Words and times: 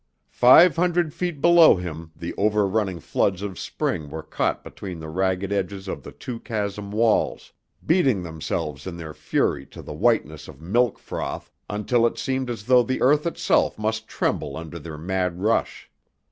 Five 0.33 0.77
hundred 0.77 1.13
feet 1.13 1.41
below 1.41 1.75
him 1.75 2.09
the 2.15 2.33
over 2.35 2.65
running 2.67 2.99
floods 2.99 3.43
of 3.43 3.59
spring 3.59 4.09
were 4.09 4.23
caught 4.23 4.63
between 4.63 4.99
the 4.99 5.09
ragged 5.09 5.51
edges 5.51 5.87
of 5.87 6.01
the 6.01 6.11
two 6.11 6.39
chasm 6.39 6.89
walls, 6.89 7.53
beating 7.85 8.23
themselves 8.23 8.87
in 8.87 8.97
their 8.97 9.13
fury 9.13 9.63
to 9.67 9.83
the 9.83 9.93
whiteness 9.93 10.47
of 10.47 10.59
milk 10.59 10.97
froth, 10.97 11.51
until 11.69 12.07
it 12.07 12.17
seemed 12.17 12.49
as 12.49 12.63
though 12.63 12.81
the 12.81 12.99
earth 13.03 13.27
itself 13.27 13.77
must 13.77 14.07
tremble 14.07 14.57
under 14.57 14.79
their 14.79 14.97
mad 14.97 15.39
rush. 15.39 15.87